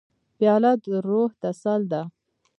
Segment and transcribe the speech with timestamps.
[0.37, 2.01] پیاله د روح تسل ده.